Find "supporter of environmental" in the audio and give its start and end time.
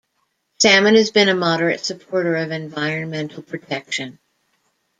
1.85-3.43